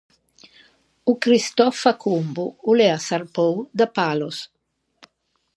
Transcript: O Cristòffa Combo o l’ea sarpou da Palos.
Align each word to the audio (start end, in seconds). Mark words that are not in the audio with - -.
O 1.11 1.13
Cristòffa 1.25 1.91
Combo 2.05 2.45
o 2.69 2.71
l’ea 2.77 2.97
sarpou 3.07 3.55
da 3.77 3.87
Palos. 3.97 4.37